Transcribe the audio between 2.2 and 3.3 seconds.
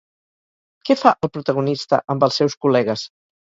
els seus col·legues?